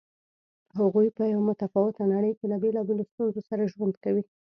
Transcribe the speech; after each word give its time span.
هغوی 0.79 1.07
په 1.17 1.23
یوه 1.33 1.43
متفاوته 1.49 2.03
نړۍ 2.13 2.31
کې 2.37 2.45
له 2.51 2.57
بېلابېلو 2.63 3.09
ستونزو 3.11 3.39
سره 3.49 3.69
ژوند 3.73 3.93
کوي. 4.03 4.23